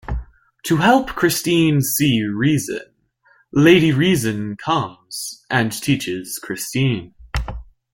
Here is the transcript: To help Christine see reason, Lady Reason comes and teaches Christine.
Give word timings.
To 0.63 0.77
help 0.77 1.09
Christine 1.11 1.79
see 1.81 2.23
reason, 2.23 2.79
Lady 3.53 3.91
Reason 3.91 4.57
comes 4.57 5.45
and 5.47 5.71
teaches 5.71 6.39
Christine. 6.41 7.13